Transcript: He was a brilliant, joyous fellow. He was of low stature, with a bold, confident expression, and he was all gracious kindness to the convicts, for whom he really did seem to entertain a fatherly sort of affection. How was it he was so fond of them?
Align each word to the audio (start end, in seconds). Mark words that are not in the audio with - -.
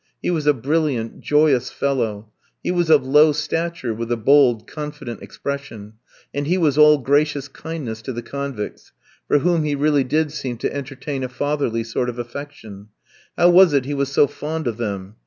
He 0.19 0.31
was 0.31 0.47
a 0.47 0.53
brilliant, 0.55 1.19
joyous 1.21 1.69
fellow. 1.69 2.31
He 2.63 2.71
was 2.71 2.89
of 2.89 3.05
low 3.05 3.33
stature, 3.33 3.93
with 3.93 4.11
a 4.11 4.17
bold, 4.17 4.65
confident 4.65 5.21
expression, 5.21 5.93
and 6.33 6.47
he 6.47 6.57
was 6.57 6.75
all 6.75 6.97
gracious 6.97 7.47
kindness 7.47 8.01
to 8.01 8.11
the 8.11 8.23
convicts, 8.23 8.93
for 9.27 9.37
whom 9.37 9.63
he 9.63 9.75
really 9.75 10.03
did 10.03 10.31
seem 10.31 10.57
to 10.57 10.73
entertain 10.75 11.23
a 11.23 11.29
fatherly 11.29 11.83
sort 11.83 12.09
of 12.09 12.17
affection. 12.17 12.87
How 13.37 13.51
was 13.51 13.73
it 13.73 13.85
he 13.85 13.93
was 13.93 14.09
so 14.11 14.25
fond 14.25 14.65
of 14.65 14.77
them? 14.77 15.17